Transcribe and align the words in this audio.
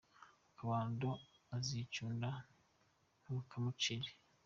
Akabando 0.49 1.07
azicunda 1.57 2.29
tukamucire 3.23 4.11